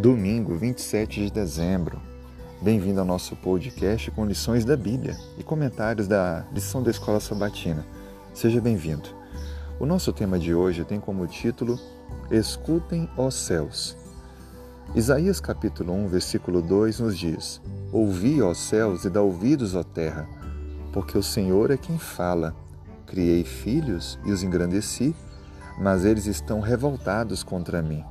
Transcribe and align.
Domingo, 0.00 0.56
27 0.56 1.26
de 1.26 1.30
dezembro. 1.30 2.00
Bem-vindo 2.62 3.00
ao 3.00 3.04
nosso 3.04 3.36
podcast 3.36 4.10
com 4.12 4.24
lições 4.24 4.64
da 4.64 4.74
Bíblia 4.74 5.14
e 5.36 5.42
comentários 5.42 6.08
da 6.08 6.46
lição 6.54 6.82
da 6.82 6.90
Escola 6.90 7.20
Sabatina. 7.20 7.84
Seja 8.32 8.62
bem-vindo. 8.62 9.10
O 9.78 9.84
nosso 9.84 10.10
tema 10.10 10.38
de 10.38 10.54
hoje 10.54 10.86
tem 10.86 10.98
como 10.98 11.26
título 11.26 11.78
Escutem, 12.30 13.10
ó 13.14 13.30
céus. 13.30 13.94
Isaías 14.94 15.38
capítulo 15.38 15.92
1, 15.92 16.08
versículo 16.08 16.62
2 16.62 17.00
nos 17.00 17.18
diz: 17.18 17.60
Ouvi, 17.92 18.40
ó 18.40 18.54
céus, 18.54 19.04
e 19.04 19.10
dá 19.10 19.20
ouvidos, 19.20 19.74
ó 19.74 19.82
terra, 19.82 20.26
porque 20.94 21.18
o 21.18 21.22
Senhor 21.22 21.70
é 21.70 21.76
quem 21.76 21.98
fala. 21.98 22.56
Criei 23.06 23.44
filhos 23.44 24.18
e 24.24 24.32
os 24.32 24.42
engrandeci, 24.42 25.14
mas 25.78 26.06
eles 26.06 26.24
estão 26.24 26.58
revoltados 26.58 27.42
contra 27.42 27.82
mim. 27.82 28.02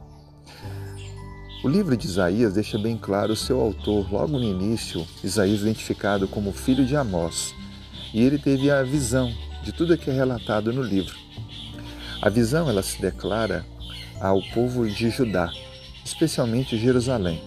O 1.62 1.68
livro 1.68 1.98
de 1.98 2.08
Isaías 2.08 2.54
deixa 2.54 2.78
bem 2.78 2.98
claro 2.98 3.34
o 3.34 3.36
seu 3.36 3.60
autor 3.60 4.10
logo 4.10 4.40
no 4.40 4.46
início, 4.46 5.06
Isaías 5.22 5.60
identificado 5.60 6.26
como 6.26 6.54
filho 6.54 6.86
de 6.86 6.96
Amós, 6.96 7.54
e 8.14 8.22
ele 8.24 8.38
teve 8.38 8.72
a 8.72 8.82
visão 8.82 9.30
de 9.62 9.74
tudo 9.74 9.98
que 9.98 10.10
é 10.10 10.14
relatado 10.14 10.72
no 10.72 10.82
livro. 10.82 11.18
A 12.22 12.30
visão 12.30 12.70
ela 12.70 12.82
se 12.82 13.02
declara 13.02 13.66
ao 14.22 14.42
povo 14.54 14.90
de 14.90 15.10
Judá, 15.10 15.52
especialmente 16.06 16.78
Jerusalém. 16.78 17.44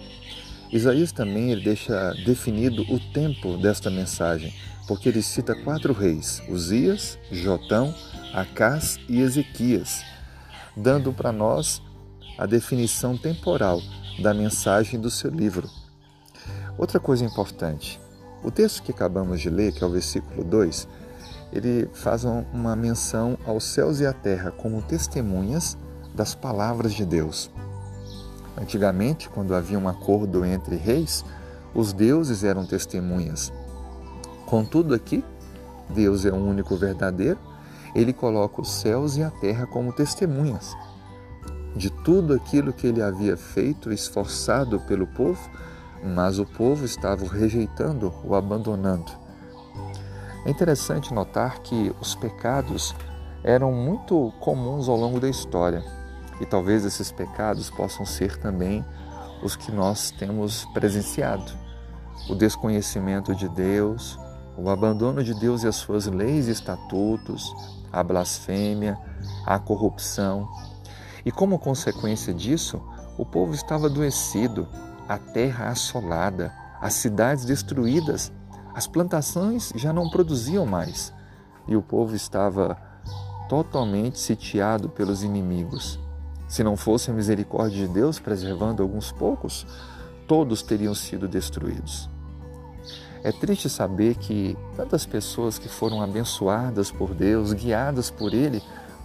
Isaías 0.70 1.10
também 1.10 1.50
ele 1.50 1.62
deixa 1.62 2.12
definido 2.26 2.82
o 2.92 3.00
tempo 3.14 3.56
desta 3.56 3.88
mensagem, 3.88 4.52
porque 4.86 5.08
ele 5.08 5.22
cita 5.22 5.54
quatro 5.54 5.94
reis: 5.94 6.42
Uzias, 6.50 7.18
Jotão, 7.30 7.94
Acás 8.34 9.00
e 9.08 9.20
Ezequias, 9.20 10.04
dando 10.76 11.14
para 11.14 11.32
nós 11.32 11.80
a 12.36 12.44
definição 12.44 13.16
temporal 13.16 13.80
da 14.20 14.34
mensagem 14.34 15.00
do 15.00 15.10
seu 15.10 15.30
livro. 15.30 15.68
Outra 16.76 16.98
coisa 16.98 17.24
importante, 17.24 18.00
o 18.42 18.50
texto 18.50 18.82
que 18.82 18.90
acabamos 18.90 19.40
de 19.40 19.48
ler, 19.48 19.72
que 19.72 19.82
é 19.82 19.86
o 19.86 19.90
versículo 19.90 20.44
2, 20.44 20.88
ele 21.52 21.88
faz 21.92 22.24
uma 22.24 22.74
menção 22.74 23.38
aos 23.46 23.64
céus 23.64 24.00
e 24.00 24.06
à 24.06 24.12
terra 24.12 24.50
como 24.50 24.82
testemunhas 24.82 25.76
das 26.14 26.34
palavras 26.34 26.94
de 26.94 27.04
Deus. 27.04 27.50
Antigamente, 28.56 29.28
quando 29.28 29.54
havia 29.54 29.78
um 29.78 29.88
acordo 29.88 30.44
entre 30.44 30.76
reis, 30.76 31.24
os 31.74 31.92
deuses 31.92 32.44
eram 32.44 32.66
testemunhas. 32.66 33.52
Contudo, 34.46 34.94
aqui, 34.94 35.24
Deus 35.90 36.24
é 36.24 36.30
o 36.30 36.36
único 36.36 36.76
verdadeiro, 36.76 37.38
ele 37.94 38.12
coloca 38.12 38.60
os 38.60 38.70
céus 38.70 39.16
e 39.16 39.22
a 39.22 39.30
terra 39.30 39.66
como 39.66 39.92
testemunhas 39.92 40.74
de 41.76 41.90
tudo 41.90 42.34
aquilo 42.34 42.72
que 42.72 42.86
ele 42.86 43.02
havia 43.02 43.36
feito, 43.36 43.92
esforçado 43.92 44.80
pelo 44.80 45.06
povo, 45.06 45.40
mas 46.02 46.38
o 46.38 46.44
povo 46.44 46.84
estava 46.84 47.24
o 47.24 47.28
rejeitando, 47.28 48.12
o 48.24 48.34
abandonando. 48.34 49.12
É 50.44 50.50
interessante 50.50 51.14
notar 51.14 51.60
que 51.60 51.94
os 52.00 52.14
pecados 52.14 52.94
eram 53.44 53.72
muito 53.72 54.32
comuns 54.40 54.88
ao 54.88 54.96
longo 54.96 55.20
da 55.20 55.28
história 55.28 55.82
e 56.40 56.46
talvez 56.46 56.84
esses 56.84 57.12
pecados 57.12 57.70
possam 57.70 58.04
ser 58.04 58.36
também 58.38 58.84
os 59.42 59.54
que 59.54 59.70
nós 59.70 60.10
temos 60.10 60.64
presenciado: 60.74 61.52
o 62.28 62.34
desconhecimento 62.34 63.34
de 63.34 63.48
Deus, 63.48 64.18
o 64.56 64.68
abandono 64.68 65.22
de 65.22 65.34
Deus 65.34 65.62
e 65.62 65.68
as 65.68 65.76
suas 65.76 66.06
leis 66.06 66.48
e 66.48 66.50
estatutos, 66.50 67.54
a 67.92 68.02
blasfêmia, 68.02 68.98
a 69.46 69.58
corrupção, 69.58 70.48
e 71.24 71.30
como 71.30 71.58
consequência 71.58 72.32
disso, 72.34 72.82
o 73.16 73.24
povo 73.24 73.54
estava 73.54 73.86
adoecido, 73.86 74.68
a 75.08 75.18
terra 75.18 75.68
assolada, 75.68 76.52
as 76.80 76.94
cidades 76.94 77.44
destruídas, 77.44 78.32
as 78.74 78.86
plantações 78.86 79.72
já 79.76 79.92
não 79.92 80.08
produziam 80.08 80.64
mais 80.66 81.12
e 81.68 81.76
o 81.76 81.82
povo 81.82 82.16
estava 82.16 82.76
totalmente 83.48 84.18
sitiado 84.18 84.88
pelos 84.88 85.22
inimigos. 85.22 86.00
Se 86.48 86.64
não 86.64 86.76
fosse 86.76 87.10
a 87.10 87.14
misericórdia 87.14 87.86
de 87.86 87.92
Deus 87.92 88.18
preservando 88.18 88.82
alguns 88.82 89.12
poucos, 89.12 89.66
todos 90.26 90.62
teriam 90.62 90.94
sido 90.94 91.28
destruídos. 91.28 92.08
É 93.22 93.30
triste 93.30 93.68
saber 93.68 94.16
que 94.16 94.56
tantas 94.74 95.06
pessoas 95.06 95.58
que 95.58 95.68
foram 95.68 96.02
abençoadas 96.02 96.90
por 96.90 97.14
Deus, 97.14 97.52
guiadas 97.52 98.10
por 98.10 98.34
Ele, 98.34 98.60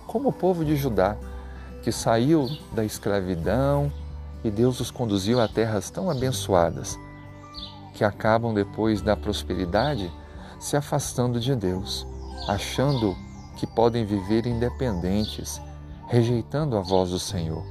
como 0.07 0.29
o 0.29 0.33
povo 0.33 0.65
de 0.65 0.75
Judá, 0.75 1.15
que 1.87 1.91
saiu 1.93 2.49
da 2.73 2.83
escravidão 2.83 3.89
e 4.43 4.51
Deus 4.51 4.81
os 4.81 4.91
conduziu 4.91 5.39
a 5.39 5.47
terras 5.47 5.89
tão 5.89 6.09
abençoadas, 6.09 6.99
que 7.93 8.03
acabam 8.03 8.53
depois 8.53 9.01
da 9.01 9.15
prosperidade 9.15 10.11
se 10.59 10.75
afastando 10.75 11.39
de 11.39 11.55
Deus, 11.55 12.05
achando 12.45 13.15
que 13.55 13.65
podem 13.65 14.03
viver 14.03 14.45
independentes, 14.45 15.61
rejeitando 16.09 16.75
a 16.75 16.81
voz 16.81 17.11
do 17.11 17.19
Senhor. 17.19 17.63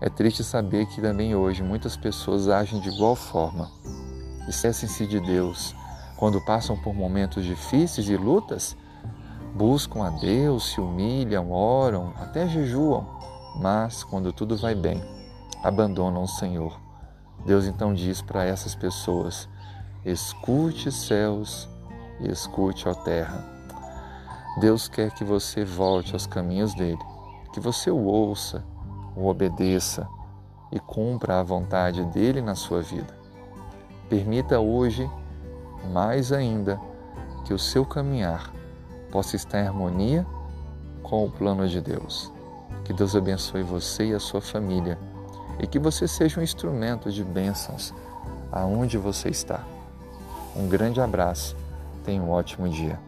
É 0.00 0.08
triste 0.08 0.42
saber 0.42 0.86
que 0.86 1.02
também 1.02 1.34
hoje 1.34 1.62
muitas 1.62 1.94
pessoas 1.94 2.48
agem 2.48 2.80
de 2.80 2.88
igual 2.88 3.14
forma. 3.14 3.70
Esquecem-se 4.48 5.06
de 5.06 5.20
Deus 5.20 5.76
quando 6.16 6.40
passam 6.40 6.74
por 6.74 6.94
momentos 6.94 7.44
difíceis 7.44 8.08
e 8.08 8.16
lutas 8.16 8.74
Buscam 9.58 10.04
a 10.04 10.10
Deus, 10.10 10.70
se 10.70 10.80
humilham, 10.80 11.50
oram, 11.50 12.12
até 12.20 12.46
jejuam, 12.46 13.04
mas 13.56 14.04
quando 14.04 14.32
tudo 14.32 14.56
vai 14.56 14.72
bem, 14.72 15.02
abandonam 15.64 16.22
o 16.22 16.28
Senhor. 16.28 16.78
Deus 17.44 17.66
então 17.66 17.92
diz 17.92 18.22
para 18.22 18.44
essas 18.44 18.76
pessoas: 18.76 19.48
escute 20.04 20.92
céus 20.92 21.68
e 22.20 22.30
escute 22.30 22.88
a 22.88 22.94
terra. 22.94 23.44
Deus 24.60 24.86
quer 24.86 25.10
que 25.10 25.24
você 25.24 25.64
volte 25.64 26.12
aos 26.12 26.24
caminhos 26.24 26.72
dele, 26.74 27.02
que 27.52 27.58
você 27.58 27.90
o 27.90 28.04
ouça, 28.04 28.64
o 29.16 29.26
obedeça 29.26 30.08
e 30.70 30.78
cumpra 30.78 31.40
a 31.40 31.42
vontade 31.42 32.04
dele 32.04 32.40
na 32.40 32.54
sua 32.54 32.80
vida. 32.80 33.12
Permita 34.08 34.60
hoje, 34.60 35.10
mais 35.92 36.30
ainda, 36.30 36.80
que 37.44 37.52
o 37.52 37.58
seu 37.58 37.84
caminhar 37.84 38.56
possa 39.10 39.36
estar 39.36 39.60
em 39.60 39.66
harmonia 39.66 40.26
com 41.02 41.24
o 41.24 41.30
plano 41.30 41.68
de 41.68 41.80
Deus. 41.80 42.32
Que 42.84 42.92
Deus 42.92 43.14
abençoe 43.14 43.62
você 43.62 44.06
e 44.06 44.14
a 44.14 44.20
sua 44.20 44.40
família 44.40 44.98
e 45.58 45.66
que 45.66 45.78
você 45.78 46.06
seja 46.06 46.40
um 46.40 46.42
instrumento 46.42 47.10
de 47.10 47.24
bênçãos 47.24 47.92
aonde 48.52 48.96
você 48.96 49.28
está. 49.28 49.64
Um 50.56 50.68
grande 50.68 51.00
abraço, 51.00 51.56
tenha 52.04 52.22
um 52.22 52.30
ótimo 52.30 52.68
dia. 52.68 52.98